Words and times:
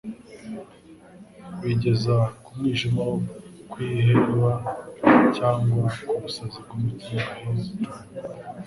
bigeza 1.63 2.15
ku 2.43 2.49
mwijima 2.57 3.01
wo 3.09 3.17
kwiheba 3.71 4.51
cyangwa 5.37 5.83
ku 6.07 6.13
busazi 6.21 6.59
bw'umutima 6.65 7.21
wahindanye. 7.27 7.89